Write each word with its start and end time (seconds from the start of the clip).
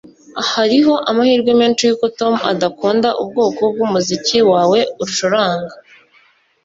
Hariho 0.51 0.93
amahirwe 1.09 1.51
menshi 1.61 1.81
yuko 1.87 2.05
Tom 2.19 2.33
adakunda 2.51 3.09
ubwoko 3.21 3.61
bwumuziki 3.71 4.37
wawe 4.51 4.79
ucuranga 5.03 5.73